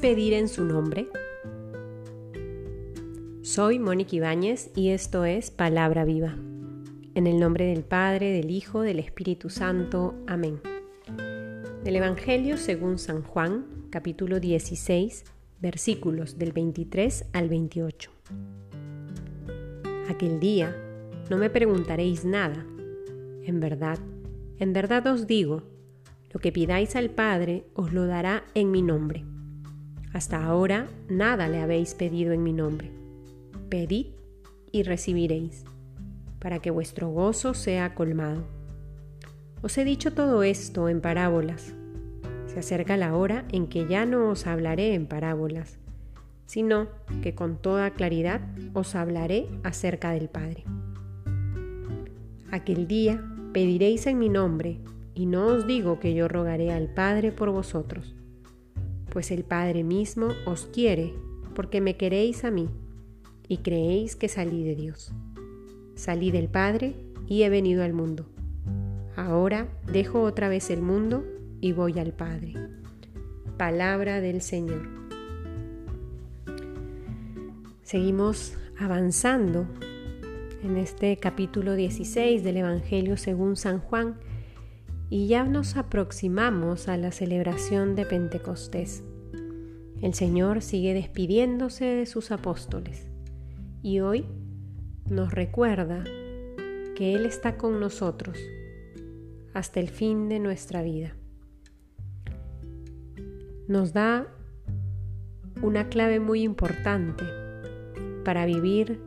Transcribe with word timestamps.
pedir 0.00 0.32
en 0.32 0.48
su 0.48 0.64
nombre? 0.64 1.06
Soy 3.42 3.78
Mónica 3.78 4.16
Ibáñez 4.16 4.70
y 4.74 4.88
esto 4.88 5.26
es 5.26 5.50
Palabra 5.50 6.06
Viva. 6.06 6.34
En 7.14 7.26
el 7.26 7.38
nombre 7.38 7.66
del 7.66 7.84
Padre, 7.84 8.32
del 8.32 8.50
Hijo, 8.50 8.80
del 8.80 8.98
Espíritu 8.98 9.50
Santo. 9.50 10.14
Amén. 10.26 10.60
Del 11.84 11.94
Evangelio 11.94 12.56
según 12.56 12.98
San 12.98 13.22
Juan, 13.22 13.66
capítulo 13.90 14.40
16, 14.40 15.24
versículos 15.60 16.38
del 16.38 16.52
23 16.52 17.26
al 17.34 17.50
28. 17.50 18.10
Aquel 20.08 20.40
día 20.40 20.74
no 21.28 21.36
me 21.36 21.50
preguntaréis 21.50 22.24
nada. 22.24 22.64
En 23.44 23.60
verdad, 23.60 23.98
en 24.58 24.72
verdad 24.72 25.06
os 25.06 25.26
digo, 25.26 25.64
lo 26.32 26.40
que 26.40 26.50
pidáis 26.50 26.96
al 26.96 27.10
Padre 27.10 27.66
os 27.74 27.92
lo 27.92 28.06
dará 28.06 28.44
en 28.54 28.70
mi 28.70 28.80
nombre. 28.80 29.35
Hasta 30.12 30.44
ahora 30.44 30.88
nada 31.08 31.48
le 31.48 31.60
habéis 31.60 31.94
pedido 31.94 32.32
en 32.32 32.42
mi 32.42 32.52
nombre. 32.52 32.90
Pedid 33.68 34.06
y 34.72 34.82
recibiréis, 34.82 35.64
para 36.38 36.60
que 36.60 36.70
vuestro 36.70 37.08
gozo 37.08 37.54
sea 37.54 37.94
colmado. 37.94 38.44
Os 39.62 39.76
he 39.78 39.84
dicho 39.84 40.12
todo 40.12 40.42
esto 40.42 40.88
en 40.88 41.00
parábolas. 41.00 41.74
Se 42.46 42.60
acerca 42.60 42.96
la 42.96 43.16
hora 43.16 43.44
en 43.52 43.66
que 43.66 43.86
ya 43.86 44.06
no 44.06 44.30
os 44.30 44.46
hablaré 44.46 44.94
en 44.94 45.06
parábolas, 45.06 45.78
sino 46.46 46.88
que 47.22 47.34
con 47.34 47.56
toda 47.56 47.90
claridad 47.90 48.40
os 48.72 48.94
hablaré 48.94 49.48
acerca 49.64 50.12
del 50.12 50.28
Padre. 50.28 50.64
Aquel 52.50 52.86
día 52.86 53.22
pediréis 53.52 54.06
en 54.06 54.18
mi 54.18 54.28
nombre, 54.28 54.80
y 55.14 55.26
no 55.26 55.46
os 55.46 55.66
digo 55.66 55.98
que 55.98 56.14
yo 56.14 56.28
rogaré 56.28 56.72
al 56.72 56.88
Padre 56.88 57.32
por 57.32 57.50
vosotros 57.50 58.14
pues 59.16 59.30
el 59.30 59.44
Padre 59.44 59.82
mismo 59.82 60.28
os 60.44 60.66
quiere, 60.66 61.14
porque 61.54 61.80
me 61.80 61.96
queréis 61.96 62.44
a 62.44 62.50
mí, 62.50 62.68
y 63.48 63.62
creéis 63.62 64.14
que 64.14 64.28
salí 64.28 64.62
de 64.62 64.74
Dios. 64.74 65.10
Salí 65.94 66.30
del 66.30 66.50
Padre 66.50 66.96
y 67.26 67.42
he 67.42 67.48
venido 67.48 67.82
al 67.82 67.94
mundo. 67.94 68.26
Ahora 69.16 69.68
dejo 69.90 70.20
otra 70.20 70.50
vez 70.50 70.68
el 70.68 70.82
mundo 70.82 71.24
y 71.62 71.72
voy 71.72 71.98
al 71.98 72.12
Padre. 72.12 72.56
Palabra 73.56 74.20
del 74.20 74.42
Señor. 74.42 74.86
Seguimos 77.84 78.52
avanzando 78.78 79.66
en 80.62 80.76
este 80.76 81.16
capítulo 81.16 81.74
16 81.74 82.44
del 82.44 82.58
Evangelio 82.58 83.16
según 83.16 83.56
San 83.56 83.80
Juan 83.80 84.16
y 85.08 85.26
ya 85.26 85.44
nos 85.44 85.78
aproximamos 85.78 86.88
a 86.88 86.98
la 86.98 87.12
celebración 87.12 87.94
de 87.94 88.04
Pentecostés. 88.04 89.05
El 90.02 90.12
Señor 90.12 90.60
sigue 90.60 90.92
despidiéndose 90.92 91.86
de 91.86 92.06
sus 92.06 92.30
apóstoles 92.30 93.06
y 93.82 94.00
hoy 94.00 94.26
nos 95.08 95.32
recuerda 95.32 96.04
que 96.94 97.14
Él 97.14 97.24
está 97.24 97.56
con 97.56 97.80
nosotros 97.80 98.38
hasta 99.54 99.80
el 99.80 99.88
fin 99.88 100.28
de 100.28 100.38
nuestra 100.38 100.82
vida. 100.82 101.16
Nos 103.68 103.94
da 103.94 104.28
una 105.62 105.88
clave 105.88 106.20
muy 106.20 106.42
importante 106.42 107.24
para 108.22 108.44
vivir 108.44 109.00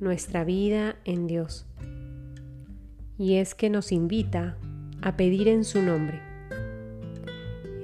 nuestra 0.00 0.42
vida 0.42 0.96
en 1.04 1.28
Dios 1.28 1.64
y 3.18 3.36
es 3.36 3.54
que 3.54 3.70
nos 3.70 3.92
invita 3.92 4.58
a 5.00 5.16
pedir 5.16 5.46
en 5.46 5.62
su 5.62 5.80
nombre. 5.80 6.20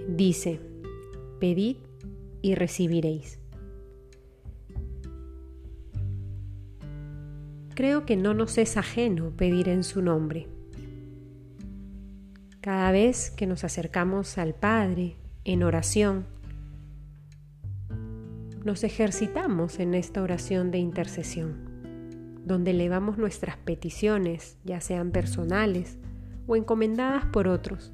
Dice, 0.08 0.60
pedid 1.38 1.76
y 2.42 2.56
recibiréis. 2.56 3.38
Creo 7.75 8.04
que 8.04 8.16
no 8.16 8.34
nos 8.34 8.58
es 8.58 8.76
ajeno 8.76 9.30
pedir 9.30 9.69
en 9.69 9.82
su 9.82 10.03
nombre. 10.03 10.47
Cada 12.60 12.92
vez 12.92 13.31
que 13.31 13.47
nos 13.47 13.64
acercamos 13.64 14.36
al 14.36 14.54
Padre 14.54 15.16
en 15.44 15.62
oración, 15.62 16.26
nos 18.64 18.84
ejercitamos 18.84 19.81
en 19.81 19.94
esta 19.94 20.22
oración 20.22 20.70
de 20.70 20.78
intercesión, 20.78 21.56
donde 22.44 22.72
elevamos 22.72 23.19
nuestras 23.19 23.56
peticiones, 23.56 24.58
ya 24.64 24.81
sean 24.81 25.10
personales 25.10 25.98
o 26.47 26.54
encomendadas 26.56 27.25
por 27.25 27.48
otros. 27.48 27.92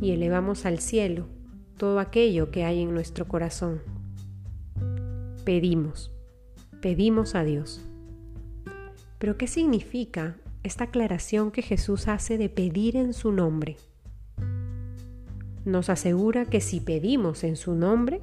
Y 0.00 0.12
elevamos 0.12 0.66
al 0.66 0.80
cielo 0.80 1.35
todo 1.76 1.98
aquello 2.00 2.50
que 2.50 2.64
hay 2.64 2.82
en 2.82 2.92
nuestro 2.92 3.28
corazón. 3.28 3.80
Pedimos, 5.44 6.10
pedimos 6.80 7.34
a 7.34 7.44
Dios. 7.44 7.80
Pero 9.18 9.36
¿qué 9.36 9.46
significa 9.46 10.36
esta 10.62 10.84
aclaración 10.84 11.50
que 11.50 11.62
Jesús 11.62 12.08
hace 12.08 12.38
de 12.38 12.48
pedir 12.48 12.96
en 12.96 13.12
su 13.12 13.32
nombre? 13.32 13.76
Nos 15.64 15.88
asegura 15.88 16.44
que 16.44 16.60
si 16.60 16.80
pedimos 16.80 17.44
en 17.44 17.56
su 17.56 17.74
nombre, 17.74 18.20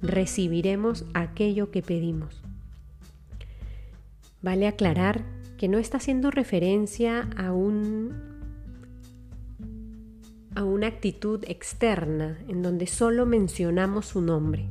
recibiremos 0.00 1.04
aquello 1.14 1.70
que 1.70 1.82
pedimos. 1.82 2.42
Vale 4.42 4.66
aclarar 4.66 5.24
que 5.56 5.68
no 5.68 5.78
está 5.78 5.98
haciendo 5.98 6.30
referencia 6.30 7.28
a 7.36 7.52
un 7.52 8.31
a 10.54 10.64
una 10.64 10.86
actitud 10.86 11.44
externa 11.46 12.38
en 12.48 12.62
donde 12.62 12.86
solo 12.86 13.26
mencionamos 13.26 14.06
su 14.06 14.20
nombre, 14.20 14.68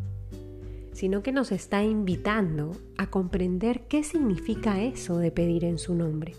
sino 0.93 1.23
que 1.23 1.31
nos 1.31 1.51
está 1.51 1.83
invitando 1.83 2.71
a 2.97 3.09
comprender 3.09 3.87
qué 3.87 4.03
significa 4.03 4.81
eso 4.81 5.17
de 5.17 5.31
pedir 5.31 5.65
en 5.65 5.79
su 5.79 5.95
nombre. 5.95 6.35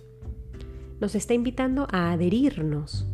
Nos 1.00 1.14
está 1.14 1.34
invitando 1.34 1.88
a 1.91 2.12
adherirnos 2.12 3.06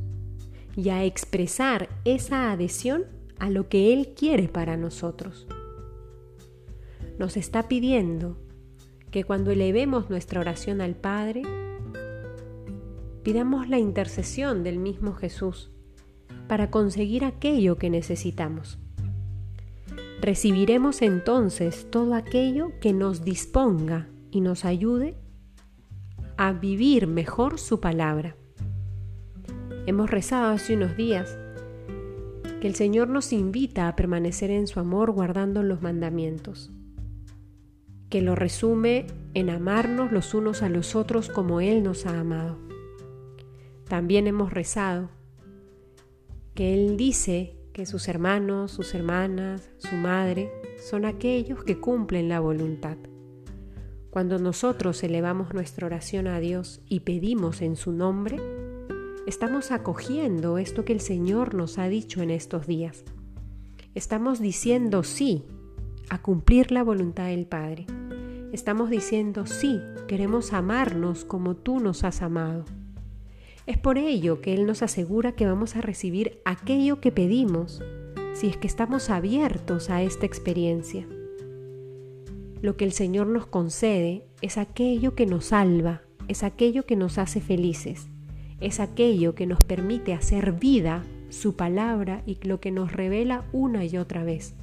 y 0.77 0.91
a 0.91 1.05
expresar 1.05 1.89
esa 2.05 2.53
adhesión 2.53 3.05
a 3.39 3.51
lo 3.51 3.69
que 3.69 3.93
Él 3.93 4.15
quiere 4.15 4.49
para 4.49 4.77
nosotros. 4.77 5.47
Nos 7.19 7.37
está 7.37 7.69
pidiendo 7.69 8.37
que 9.11 9.25
cuando 9.25 9.51
elevemos 9.51 10.11
nuestra 10.11 10.41
oración 10.41 10.81
al 10.81 10.95
Padre, 10.95 11.43
pidamos 13.23 13.69
la 13.69 13.79
intercesión 13.79 14.63
del 14.63 14.79
mismo 14.79 15.15
Jesús 15.15 15.71
para 16.49 16.71
conseguir 16.71 17.25
aquello 17.25 17.77
que 17.77 17.91
necesitamos. 17.91 18.79
Recibiremos 20.21 21.03
entonces 21.03 21.87
todo 21.91 22.15
aquello 22.15 22.73
que 22.81 22.93
nos 22.93 23.25
disponga 23.25 24.09
y 24.31 24.41
nos 24.41 24.65
ayude 24.65 25.15
a 26.37 26.53
vivir 26.53 27.07
mejor 27.07 27.59
su 27.59 27.81
palabra. 27.81 28.35
Hemos 29.87 30.11
rezado 30.11 30.53
hace 30.53 30.75
unos 30.75 30.97
días 30.97 31.39
que 32.61 32.67
el 32.67 32.75
Señor 32.75 33.09
nos 33.09 33.33
invita 33.33 33.87
a 33.87 33.95
permanecer 33.95 34.51
en 34.51 34.67
su 34.67 34.81
amor 34.81 35.13
guardando 35.13 35.63
los 35.63 35.83
mandamientos 35.83 36.73
que 38.09 38.23
lo 38.23 38.35
resume 38.35 39.07
en 39.35 39.51
amarnos 39.51 40.13
los 40.13 40.35
unos 40.35 40.63
a 40.63 40.69
los 40.69 40.95
otros 40.95 41.29
como 41.29 41.61
Él 41.61 41.83
nos 41.83 42.07
ha 42.07 42.19
amado. 42.19 42.57
También 43.89 44.27
hemos 44.27 44.53
rezado 44.53 45.11
que 46.59 46.75
Él 46.75 46.97
dice 46.97 47.57
que 47.73 47.87
sus 47.87 48.09
hermanos, 48.09 48.73
sus 48.73 48.93
hermanas, 48.93 49.71
su 49.79 49.95
madre 49.95 50.51
son 50.77 51.05
aquellos 51.05 51.63
que 51.63 51.79
cumplen 51.79 52.29
la 52.29 52.41
voluntad. 52.41 52.97
Cuando 54.11 54.41
nosotros 54.41 55.05
elevamos 55.05 55.55
nuestra 55.55 55.87
oración 55.87 56.27
a 56.27 56.41
Dios 56.41 56.83
y 56.89 56.99
pedimos 56.99 57.63
en 57.63 57.77
su 57.77 57.93
nombre, 57.93 58.39
estamos 59.25 59.71
acogiendo 59.71 60.59
esto 60.59 60.85
que 60.85 60.93
el 60.93 61.01
Señor 61.01 61.55
nos 61.55 61.79
ha 61.79 61.89
dicho 61.89 62.23
en 62.23 62.33
estos 62.33 62.67
días. 62.67 63.05
Estamos 63.95 64.41
diciendo 64.41 65.05
sí 65.05 65.45
a 66.11 66.21
cumplir 66.21 66.73
la 66.73 66.83
voluntad 66.83 67.27
del 67.27 67.47
Padre. 67.47 67.87
Estamos 68.53 68.91
diciendo, 68.91 69.47
sí, 69.47 69.79
queremos 70.09 70.53
amarnos 70.53 71.25
como 71.25 71.55
tú 71.55 71.79
nos 71.79 72.03
has 72.03 72.21
amado. 72.21 72.65
Es 73.69 73.77
por 73.77 73.99
ello 73.99 74.41
que 74.41 74.55
Él 74.55 74.65
nos 74.65 74.83
asegura 74.83 75.33
que 75.33 75.45
vamos 75.45 75.77
a 75.77 75.83
recibir 75.83 76.41
aquello 76.47 77.03
que 77.03 77.13
pedimos, 77.13 77.83
si 78.33 78.47
es 78.47 78.57
que 78.57 78.67
estamos 78.67 79.11
abiertos 79.11 79.91
a 79.91 80.01
esta 80.01 80.25
experiencia. 80.25 81.07
Lo 82.63 82.79
que 82.79 82.87
el 82.87 82.93
Señor 82.93 83.27
nos 83.27 83.47
concede 83.47 84.25
es 84.41 84.57
aquello 84.57 85.15
que 85.15 85.27
nos 85.27 85.45
salva, 85.45 86.01
es 86.29 86.45
aquello 86.45 86.87
que 86.87 86.97
nos 86.97 87.19
hace 87.19 87.43
felices, 87.43 88.09
es 88.63 88.81
aquello 88.81 89.35
que 89.35 89.47
nos 89.47 89.63
permite 89.63 90.15
hacer 90.15 90.53
vida 90.53 91.05
su 91.29 91.55
palabra 91.55 92.23
y 92.25 92.39
lo 92.49 92.61
que 92.61 92.71
nos 92.71 92.91
revela 92.91 93.45
una 93.53 93.85
y 93.85 93.99
otra 93.99 94.25
vez. 94.25 94.55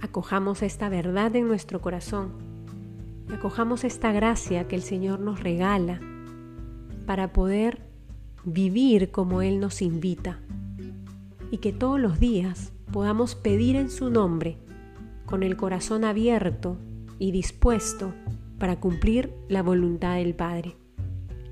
Acojamos 0.00 0.62
esta 0.62 0.88
verdad 0.88 1.34
en 1.34 1.48
nuestro 1.48 1.80
corazón, 1.80 2.34
acojamos 3.34 3.82
esta 3.82 4.12
gracia 4.12 4.68
que 4.68 4.76
el 4.76 4.82
Señor 4.82 5.18
nos 5.18 5.42
regala 5.42 5.98
para 7.08 7.32
poder 7.32 7.80
vivir 8.44 9.10
como 9.10 9.40
Él 9.40 9.60
nos 9.60 9.80
invita. 9.80 10.40
y 11.50 11.56
que 11.56 11.72
todos 11.72 11.98
los 11.98 12.20
días 12.20 12.74
podamos 12.92 13.34
pedir 13.34 13.74
en 13.76 13.88
su 13.88 14.10
nombre 14.10 14.58
con 15.24 15.42
el 15.42 15.56
corazón 15.56 16.04
abierto 16.04 16.76
y 17.18 17.30
dispuesto 17.30 18.12
para 18.58 18.78
cumplir 18.80 19.32
la 19.48 19.62
voluntad 19.62 20.16
del 20.16 20.34
Padre. 20.34 20.76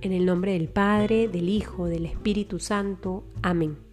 En 0.03 0.12
el 0.12 0.26
nombre 0.26 0.53
del 0.53 0.69
Padre, 0.69 1.29
del 1.29 1.49
Hijo, 1.49 1.87
del 1.87 2.05
Espíritu 2.05 2.58
Santo. 2.58 3.25
Amén. 3.41 3.86